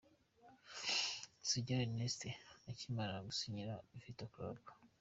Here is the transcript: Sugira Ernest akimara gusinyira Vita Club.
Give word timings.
Sugira 1.49 1.83
Ernest 1.85 2.21
akimara 2.71 3.25
gusinyira 3.27 3.73
Vita 4.01 4.25
Club. 4.33 4.57